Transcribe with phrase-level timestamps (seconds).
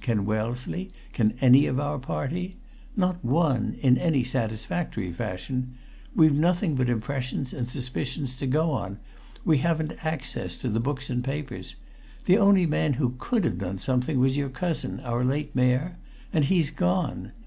[0.00, 0.90] Can Wellesley?
[1.12, 2.56] Can any of our party?
[2.96, 5.74] Not one, in any satisfactory fashion.
[6.16, 8.98] We've nothing but impressions and suspicions to go on
[9.44, 11.74] we haven't access to the books and papers.
[12.24, 15.98] The only man who could have done something was your cousin, our late Mayor;
[16.32, 17.32] and he's gone!